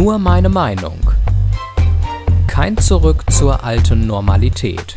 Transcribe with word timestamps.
Nur 0.00 0.20
meine 0.20 0.48
Meinung. 0.48 1.00
Kein 2.46 2.78
Zurück 2.78 3.24
zur 3.32 3.64
alten 3.64 4.06
Normalität. 4.06 4.96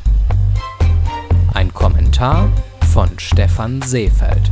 Ein 1.55 1.73
Kommentar 1.73 2.51
von 2.93 3.09
Stefan 3.17 3.81
Seefeld. 3.81 4.51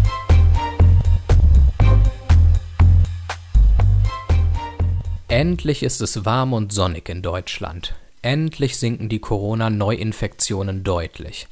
Endlich 5.27 5.83
ist 5.83 6.01
es 6.01 6.25
warm 6.25 6.53
und 6.53 6.73
sonnig 6.73 7.09
in 7.09 7.21
Deutschland. 7.21 7.93
Endlich 8.23 8.77
sinken 8.77 9.07
die 9.07 9.19
Corona-Neuinfektionen 9.19 10.83
deutlich. 10.83 11.47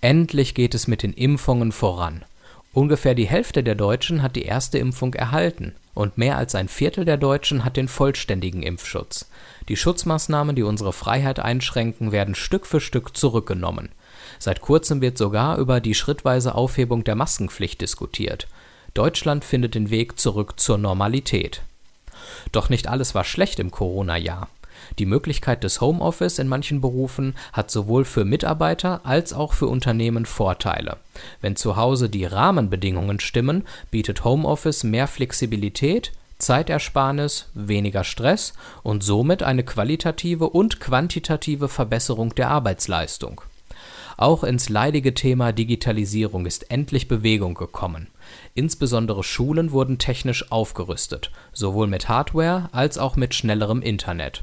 Endlich 0.00 0.54
geht 0.54 0.76
es 0.76 0.86
mit 0.86 1.02
den 1.02 1.12
Impfungen 1.12 1.72
voran. 1.72 2.24
Ungefähr 2.72 3.14
die 3.14 3.26
Hälfte 3.26 3.62
der 3.62 3.74
Deutschen 3.74 4.22
hat 4.22 4.36
die 4.36 4.44
erste 4.44 4.78
Impfung 4.78 5.14
erhalten 5.14 5.74
und 5.94 6.18
mehr 6.18 6.36
als 6.36 6.54
ein 6.54 6.68
Viertel 6.68 7.04
der 7.04 7.16
Deutschen 7.16 7.64
hat 7.64 7.76
den 7.76 7.88
vollständigen 7.88 8.62
Impfschutz. 8.62 9.28
Die 9.68 9.76
Schutzmaßnahmen, 9.76 10.54
die 10.54 10.62
unsere 10.62 10.92
Freiheit 10.92 11.40
einschränken, 11.40 12.12
werden 12.12 12.34
Stück 12.34 12.66
für 12.66 12.80
Stück 12.80 13.16
zurückgenommen. 13.16 13.88
Seit 14.38 14.60
kurzem 14.60 15.00
wird 15.00 15.18
sogar 15.18 15.58
über 15.58 15.80
die 15.80 15.94
schrittweise 15.94 16.54
Aufhebung 16.54 17.04
der 17.04 17.16
Maskenpflicht 17.16 17.80
diskutiert. 17.80 18.46
Deutschland 18.94 19.44
findet 19.44 19.74
den 19.74 19.90
Weg 19.90 20.18
zurück 20.18 20.60
zur 20.60 20.78
Normalität. 20.78 21.62
Doch 22.52 22.68
nicht 22.68 22.86
alles 22.86 23.14
war 23.14 23.24
schlecht 23.24 23.58
im 23.58 23.70
Corona-Jahr. 23.70 24.48
Die 24.98 25.06
Möglichkeit 25.06 25.64
des 25.64 25.80
Homeoffice 25.80 26.38
in 26.38 26.48
manchen 26.48 26.80
Berufen 26.80 27.34
hat 27.52 27.70
sowohl 27.70 28.04
für 28.04 28.24
Mitarbeiter 28.24 29.00
als 29.04 29.32
auch 29.32 29.52
für 29.52 29.66
Unternehmen 29.66 30.26
Vorteile. 30.26 30.96
Wenn 31.40 31.56
zu 31.56 31.76
Hause 31.76 32.08
die 32.08 32.24
Rahmenbedingungen 32.24 33.20
stimmen, 33.20 33.64
bietet 33.90 34.24
Homeoffice 34.24 34.84
mehr 34.84 35.06
Flexibilität, 35.06 36.12
Zeitersparnis, 36.38 37.48
weniger 37.54 38.04
Stress 38.04 38.52
und 38.82 39.02
somit 39.02 39.42
eine 39.42 39.64
qualitative 39.64 40.48
und 40.50 40.80
quantitative 40.80 41.68
Verbesserung 41.68 42.34
der 42.34 42.48
Arbeitsleistung. 42.48 43.40
Auch 44.16 44.42
ins 44.42 44.68
leidige 44.68 45.14
Thema 45.14 45.52
Digitalisierung 45.52 46.44
ist 46.46 46.72
endlich 46.72 47.06
Bewegung 47.06 47.54
gekommen. 47.54 48.08
Insbesondere 48.54 49.22
Schulen 49.22 49.70
wurden 49.70 49.98
technisch 49.98 50.50
aufgerüstet, 50.50 51.30
sowohl 51.52 51.86
mit 51.86 52.08
Hardware 52.08 52.68
als 52.72 52.98
auch 52.98 53.14
mit 53.14 53.34
schnellerem 53.34 53.80
Internet. 53.80 54.42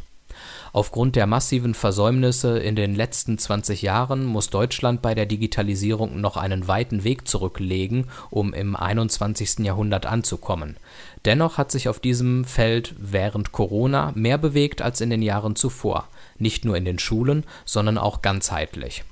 Aufgrund 0.76 1.16
der 1.16 1.26
massiven 1.26 1.74
Versäumnisse 1.74 2.60
in 2.60 2.76
den 2.76 2.96
letzten 2.96 3.38
20 3.38 3.82
Jahren 3.82 4.26
muss 4.26 4.50
Deutschland 4.50 5.02
bei 5.02 5.16
der 5.16 5.26
Digitalisierung 5.26 6.20
noch 6.20 6.36
einen 6.36 6.68
weiten 6.68 7.06
Weg 7.06 7.30
zurücklegen, 7.30 8.10
um 8.30 8.54
im 8.54 8.76
21. 8.76 9.60
Jahrhundert 9.60 10.06
anzukommen. 10.06 10.76
Dennoch 11.24 11.58
hat 11.58 11.72
sich 11.72 11.88
auf 11.88 12.02
diesem 12.02 12.44
Feld 12.44 12.94
während 12.98 13.54
Corona 13.54 14.12
mehr 14.16 14.38
bewegt 14.38 14.82
als 14.82 15.00
in 15.00 15.10
den 15.10 15.22
Jahren 15.22 15.56
zuvor, 15.56 16.10
nicht 16.40 16.66
nur 16.66 16.76
in 16.76 16.84
den 16.84 17.00
Schulen, 17.00 17.46
sondern 17.64 17.98
auch 17.98 18.22
ganzheitlich. 18.22 19.06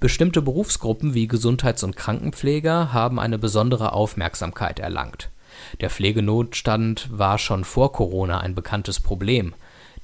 Bestimmte 0.00 0.42
Berufsgruppen 0.42 1.14
wie 1.14 1.28
Gesundheits- 1.28 1.84
und 1.84 1.94
Krankenpfleger 1.94 2.92
haben 2.92 3.20
eine 3.20 3.38
besondere 3.38 3.92
Aufmerksamkeit 3.92 4.80
erlangt. 4.80 5.30
Der 5.80 5.90
Pflegenotstand 5.90 7.08
war 7.12 7.38
schon 7.38 7.62
vor 7.62 7.92
Corona 7.92 8.40
ein 8.40 8.56
bekanntes 8.56 8.98
Problem. 8.98 9.54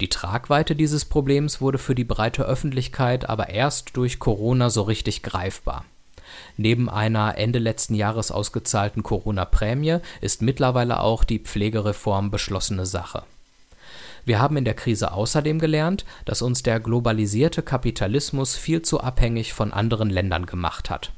Die 0.01 0.09
Tragweite 0.09 0.75
dieses 0.75 1.05
Problems 1.05 1.61
wurde 1.61 1.79
für 1.79 1.95
die 1.95 2.05
breite 2.05 2.45
Öffentlichkeit 2.45 3.29
aber 3.29 3.51
erst 3.51 3.97
durch 3.97 4.19
Corona 4.19 4.71
so 4.71 4.83
richtig 4.83 5.23
greifbar. 5.23 5.85
Neben 6.57 6.89
einer 6.91 7.39
Ende 7.39 7.59
letzten 7.59 7.95
Jahres 7.95 8.31
ausgezahlten 8.31 9.03
Corona-Prämie 9.03 9.99
ist 10.21 10.43
mittlerweile 10.43 11.01
auch 11.01 11.25
die 11.25 11.39
Pflegereform 11.39 12.31
beschlossene 12.31 12.87
Sache. 12.87 13.23
Wir 14.25 14.41
haben 14.41 14.57
in 14.57 14.65
der 14.65 14.75
Krise 14.75 15.13
außerdem 15.13 15.59
gelernt, 15.59 16.05
dass 16.25 16.43
uns 16.43 16.63
der 16.63 16.81
globalisierte 16.81 17.63
Kapitalismus 17.63 18.57
viel 18.57 18.83
zu 18.83 19.01
abhängig 19.01 19.53
von 19.53 19.73
anderen 19.73 20.09
Ländern 20.11 20.47
gemacht 20.47 20.89
hat. 20.89 21.13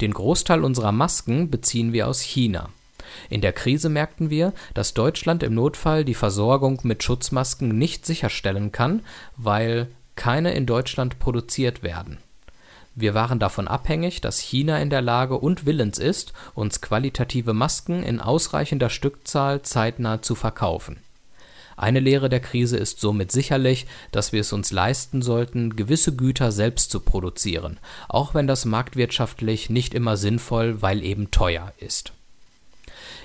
Den 0.00 0.12
Großteil 0.12 0.64
unserer 0.64 0.92
Masken 0.92 1.50
beziehen 1.50 1.92
wir 1.92 2.08
aus 2.08 2.20
China. 2.20 2.70
In 3.30 3.40
der 3.40 3.52
Krise 3.52 3.88
merkten 3.88 4.30
wir, 4.30 4.52
dass 4.74 4.94
Deutschland 4.94 5.42
im 5.42 5.54
Notfall 5.54 6.04
die 6.04 6.14
Versorgung 6.14 6.80
mit 6.82 7.02
Schutzmasken 7.02 7.76
nicht 7.76 8.06
sicherstellen 8.06 8.72
kann, 8.72 9.02
weil 9.36 9.88
keine 10.16 10.52
in 10.52 10.66
Deutschland 10.66 11.18
produziert 11.18 11.82
werden. 11.82 12.18
Wir 12.94 13.14
waren 13.14 13.38
davon 13.38 13.68
abhängig, 13.68 14.20
dass 14.20 14.40
China 14.40 14.80
in 14.80 14.90
der 14.90 15.02
Lage 15.02 15.38
und 15.38 15.66
willens 15.66 15.98
ist, 15.98 16.32
uns 16.54 16.80
qualitative 16.80 17.52
Masken 17.52 18.02
in 18.02 18.20
ausreichender 18.20 18.90
Stückzahl 18.90 19.62
zeitnah 19.62 20.20
zu 20.20 20.34
verkaufen. 20.34 20.98
Eine 21.76 22.00
Lehre 22.00 22.28
der 22.28 22.40
Krise 22.40 22.76
ist 22.76 22.98
somit 22.98 23.30
sicherlich, 23.30 23.86
dass 24.10 24.32
wir 24.32 24.40
es 24.40 24.52
uns 24.52 24.72
leisten 24.72 25.22
sollten, 25.22 25.76
gewisse 25.76 26.16
Güter 26.16 26.50
selbst 26.50 26.90
zu 26.90 26.98
produzieren, 26.98 27.78
auch 28.08 28.34
wenn 28.34 28.48
das 28.48 28.64
marktwirtschaftlich 28.64 29.70
nicht 29.70 29.94
immer 29.94 30.16
sinnvoll, 30.16 30.82
weil 30.82 31.04
eben 31.04 31.30
teuer 31.30 31.72
ist. 31.78 32.12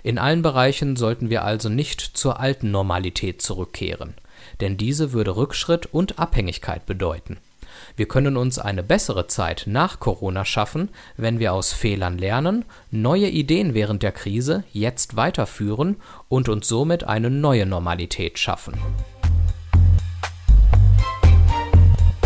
In 0.04 0.18
allen 0.18 0.42
Bereichen 0.42 0.98
sollten 0.98 1.30
wir 1.30 1.46
also 1.46 1.70
nicht 1.70 2.02
zur 2.02 2.40
alten 2.40 2.72
Normalität 2.72 3.42
zurückkehren, 3.42 4.16
denn 4.60 4.76
diese 4.76 5.14
würde 5.14 5.38
Rückschritt 5.38 5.86
und 5.86 6.20
Abhängigkeit 6.20 6.86
bedeuten. 6.86 7.38
Wir 7.96 8.08
können 8.08 8.36
uns 8.36 8.60
eine 8.60 8.84
bessere 8.84 9.28
Zeit 9.28 9.64
nach 9.66 10.00
Corona 10.00 10.46
schaffen, 10.46 10.90
wenn 11.16 11.40
wir 11.40 11.54
aus 11.54 11.72
Fehlern 11.72 12.18
lernen, 12.18 12.66
neue 12.92 13.30
Ideen 13.30 13.74
während 13.74 14.04
der 14.04 14.12
Krise 14.12 14.64
jetzt 14.74 15.16
weiterführen 15.16 15.96
und 16.28 16.50
uns 16.50 16.68
somit 16.68 17.06
eine 17.06 17.30
neue 17.30 17.66
Normalität 17.66 18.38
schaffen. 18.38 18.74